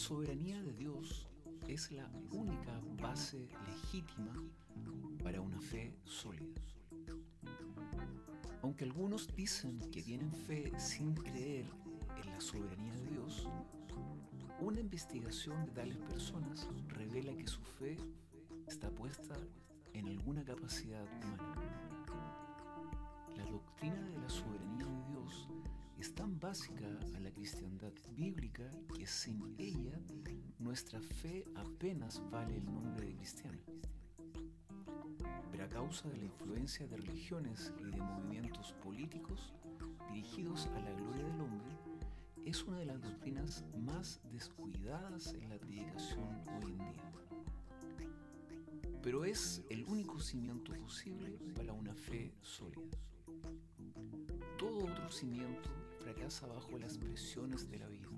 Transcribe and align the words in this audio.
soberanía 0.00 0.62
de 0.62 0.72
Dios 0.72 1.28
es 1.68 1.92
la 1.92 2.10
única 2.30 2.80
base 3.02 3.50
legítima 3.66 4.32
para 5.22 5.42
una 5.42 5.60
fe 5.60 5.94
sólida. 6.04 6.58
Aunque 8.62 8.84
algunos 8.84 9.28
dicen 9.36 9.78
que 9.92 10.02
tienen 10.02 10.32
fe 10.32 10.72
sin 10.78 11.12
creer 11.12 11.66
en 12.24 12.30
la 12.30 12.40
soberanía 12.40 12.94
de 12.94 13.08
Dios, 13.08 13.46
una 14.60 14.80
investigación 14.80 15.66
de 15.66 15.72
tales 15.72 15.98
personas 15.98 16.66
revela 16.88 17.36
que 17.36 17.46
su 17.46 17.60
fe 17.60 17.98
está 18.66 18.88
puesta 18.88 19.36
en 19.92 20.08
alguna 20.08 20.42
capacidad 20.42 21.04
humana. 21.04 21.70
Básica 26.40 26.86
a 27.14 27.20
la 27.20 27.30
cristiandad 27.30 27.92
bíblica 28.16 28.64
que 28.96 29.06
sin 29.06 29.54
ella 29.58 30.00
nuestra 30.58 31.00
fe 31.00 31.44
apenas 31.54 32.22
vale 32.30 32.56
el 32.56 32.64
nombre 32.64 33.06
de 33.06 33.14
cristiana. 33.14 33.58
Pero 35.50 35.64
a 35.64 35.68
causa 35.68 36.08
de 36.08 36.16
la 36.16 36.24
influencia 36.24 36.86
de 36.86 36.96
religiones 36.96 37.72
y 37.78 37.90
de 37.90 37.98
movimientos 37.98 38.72
políticos 38.82 39.52
dirigidos 40.08 40.66
a 40.68 40.80
la 40.80 40.92
gloria 40.92 41.24
del 41.24 41.40
hombre, 41.42 41.76
es 42.46 42.64
una 42.64 42.78
de 42.78 42.86
las 42.86 43.02
doctrinas 43.02 43.64
más 43.76 44.20
descuidadas 44.32 45.34
en 45.34 45.50
la 45.50 45.58
predicación 45.58 46.42
hoy 46.64 46.72
en 46.72 46.78
día. 46.78 47.12
Pero 49.02 49.24
es 49.24 49.62
el 49.68 49.84
único 49.84 50.18
cimiento 50.18 50.72
posible 50.74 51.38
para 51.54 51.74
una 51.74 51.94
fe 51.94 52.32
sólida. 52.40 52.96
Todo 54.58 54.86
otro 54.86 55.10
cimiento 55.10 55.79
fracasa 56.12 56.46
bajo 56.48 56.76
las 56.76 56.98
presiones 56.98 57.70
de 57.70 57.78
la 57.78 57.86
vida. 57.86 58.08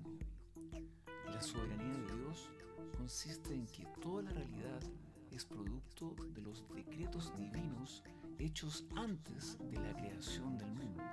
La 1.31 1.39
soberanía 1.41 1.93
de 1.93 2.15
Dios 2.15 2.49
consiste 2.97 3.53
en 3.53 3.67
que 3.67 3.85
toda 4.01 4.23
la 4.23 4.31
realidad 4.31 4.81
es 5.29 5.45
producto 5.45 6.15
de 6.33 6.41
los 6.41 6.67
decretos 6.73 7.31
divinos 7.37 8.03
hechos 8.39 8.85
antes 8.95 9.59
de 9.69 9.79
la 9.79 9.93
creación 9.95 10.57
del 10.57 10.71
mundo. 10.71 11.03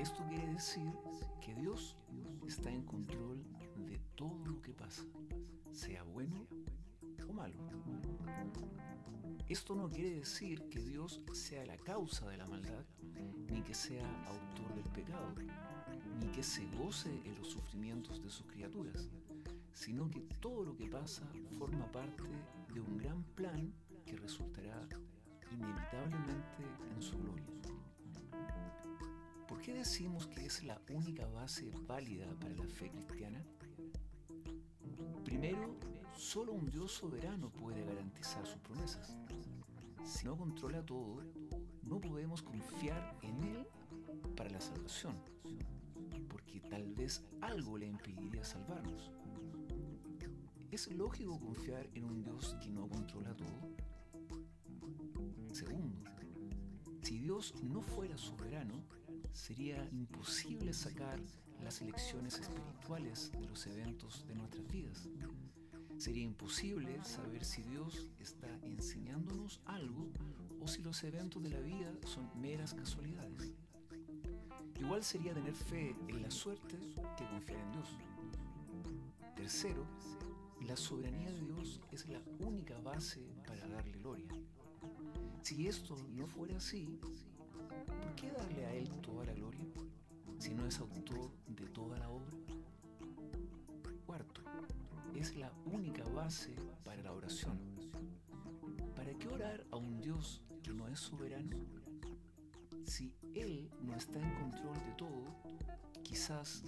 Esto 0.00 0.24
quiere 0.28 0.48
decir 0.52 0.90
que 1.40 1.54
Dios 1.54 1.96
está 2.48 2.70
en 2.70 2.82
control 2.82 3.40
de 3.86 4.00
todo 4.16 4.44
lo 4.46 4.60
que 4.62 4.72
pasa, 4.72 5.04
sea 5.70 6.02
bueno 6.02 6.48
malo. 7.32 7.56
Esto 9.48 9.74
no 9.74 9.90
quiere 9.90 10.10
decir 10.10 10.68
que 10.68 10.80
Dios 10.80 11.20
sea 11.32 11.66
la 11.66 11.76
causa 11.76 12.28
de 12.28 12.36
la 12.36 12.46
maldad, 12.46 12.84
ni 13.50 13.62
que 13.62 13.74
sea 13.74 14.06
autor 14.26 14.74
del 14.74 14.88
pecado, 14.92 15.34
ni 16.20 16.26
que 16.28 16.42
se 16.42 16.64
goce 16.76 17.10
en 17.24 17.36
los 17.36 17.48
sufrimientos 17.48 18.22
de 18.22 18.30
sus 18.30 18.46
criaturas, 18.46 19.08
sino 19.72 20.08
que 20.08 20.20
todo 20.40 20.64
lo 20.64 20.76
que 20.76 20.86
pasa 20.86 21.28
forma 21.58 21.90
parte 21.90 22.22
de 22.72 22.80
un 22.80 22.96
gran 22.96 23.24
plan 23.34 23.72
que 24.06 24.16
resultará 24.16 24.88
inevitablemente 25.50 26.62
en 26.94 27.02
su 27.02 27.18
gloria. 27.18 27.46
¿Por 29.48 29.60
qué 29.60 29.74
decimos 29.74 30.28
que 30.28 30.46
es 30.46 30.62
la 30.62 30.80
única 30.90 31.26
base 31.26 31.72
válida 31.88 32.26
para 32.38 32.54
la 32.54 32.64
fe 32.68 32.88
cristiana? 32.90 33.44
Primero, 35.24 35.76
solo 36.20 36.52
un 36.52 36.70
Dios 36.70 36.92
soberano 36.92 37.48
puede 37.50 37.82
garantizar 37.82 38.46
sus 38.46 38.58
promesas. 38.58 39.16
Si 40.04 40.26
no 40.26 40.36
controla 40.36 40.84
todo, 40.84 41.22
no 41.82 41.98
podemos 41.98 42.42
confiar 42.42 43.16
en 43.22 43.42
Él 43.42 43.66
para 44.36 44.50
la 44.50 44.60
salvación, 44.60 45.14
porque 46.28 46.60
tal 46.60 46.92
vez 46.92 47.24
algo 47.40 47.78
le 47.78 47.86
impediría 47.86 48.44
salvarnos. 48.44 49.10
¿Es 50.70 50.92
lógico 50.92 51.40
confiar 51.40 51.88
en 51.94 52.04
un 52.04 52.22
Dios 52.22 52.54
que 52.62 52.70
no 52.70 52.86
controla 52.86 53.34
todo? 53.34 53.74
Segundo, 55.52 56.04
si 57.02 57.18
Dios 57.18 57.54
no 57.62 57.80
fuera 57.80 58.16
soberano, 58.18 58.84
sería 59.32 59.88
imposible 59.90 60.74
sacar 60.74 61.18
las 61.62 61.80
lecciones 61.80 62.38
espirituales 62.38 63.32
de 63.32 63.46
los 63.46 63.66
eventos 63.66 64.26
de 64.26 64.34
nuestras 64.34 64.66
vidas. 64.68 65.08
Sería 66.00 66.22
imposible 66.22 67.04
saber 67.04 67.44
si 67.44 67.62
Dios 67.62 68.08
está 68.20 68.48
enseñándonos 68.62 69.60
algo 69.66 70.08
o 70.58 70.66
si 70.66 70.80
los 70.80 71.04
eventos 71.04 71.42
de 71.42 71.50
la 71.50 71.60
vida 71.60 71.92
son 72.06 72.26
meras 72.40 72.72
casualidades. 72.72 73.52
Igual 74.78 75.04
sería 75.04 75.34
tener 75.34 75.54
fe 75.54 75.94
en 76.08 76.22
la 76.22 76.30
suerte 76.30 76.78
que 77.18 77.26
confiar 77.26 77.60
en 77.60 77.72
Dios. 77.72 77.88
Tercero, 79.36 79.84
la 80.62 80.74
soberanía 80.74 81.32
de 81.32 81.42
Dios 81.42 81.82
es 81.92 82.08
la 82.08 82.22
única 82.46 82.80
base 82.80 83.20
para 83.46 83.68
darle 83.68 83.92
gloria. 83.98 84.28
Si 85.42 85.68
esto 85.68 85.96
no 86.14 86.26
fuera 86.26 86.56
así, 86.56 86.98
¿por 88.00 88.14
qué 88.14 88.30
darle 88.30 88.64
a 88.64 88.72
Él 88.72 88.88
toda 89.02 89.26
la 89.26 89.34
gloria 89.34 89.66
si 90.38 90.54
no 90.54 90.64
es 90.64 90.78
autor 90.78 91.30
de 91.46 91.66
toda 91.66 91.98
la 91.98 92.08
obra? 92.08 92.38
Es 95.20 95.36
la 95.36 95.52
única 95.66 96.02
base 96.14 96.56
para 96.82 97.02
la 97.02 97.12
oración. 97.12 97.58
¿Para 98.96 99.12
qué 99.18 99.28
orar 99.28 99.66
a 99.70 99.76
un 99.76 100.00
Dios 100.00 100.40
que 100.62 100.72
no 100.72 100.88
es 100.88 100.98
soberano? 100.98 101.58
Si 102.86 103.12
Él 103.34 103.70
no 103.82 103.94
está 103.94 104.18
en 104.18 104.34
control 104.36 104.74
de 104.82 104.92
todo, 104.96 105.26
quizás 106.02 106.62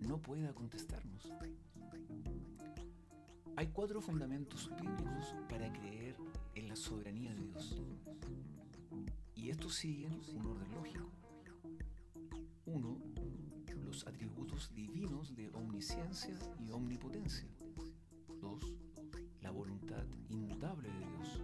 no 0.00 0.16
pueda 0.22 0.54
contestarnos. 0.54 1.30
Hay 3.56 3.66
cuatro 3.66 4.00
fundamentos 4.00 4.70
bíblicos 4.80 5.34
para 5.46 5.70
creer 5.70 6.16
en 6.54 6.70
la 6.70 6.76
soberanía 6.76 7.34
de 7.34 7.44
Dios. 7.44 7.82
Y 9.34 9.50
estos 9.50 9.74
siguen 9.74 10.18
un 10.34 10.46
orden 10.46 10.72
lógico. 10.72 11.10
Uno, 12.64 12.96
los 13.84 14.06
atributos 14.06 14.74
divinos 14.74 15.36
de 15.36 15.50
omnisciencia 15.50 16.38
y 16.58 16.70
omnipotencia. 16.70 17.46
Voluntad 19.86 20.06
inmutable 20.30 20.88
de 20.88 20.98
Dios. 20.98 21.40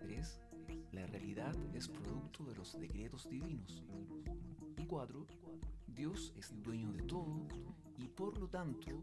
Tres, 0.00 0.40
la 0.92 1.06
realidad 1.06 1.54
es 1.72 1.88
producto 1.88 2.44
de 2.44 2.54
los 2.54 2.78
decretos 2.78 3.26
divinos. 3.26 3.82
Y 4.76 4.84
cuatro, 4.84 5.26
Dios 5.86 6.34
es 6.36 6.52
dueño 6.62 6.92
de 6.92 7.02
todo 7.04 7.46
y 7.96 8.06
por 8.08 8.36
lo 8.38 8.48
tanto. 8.48 9.02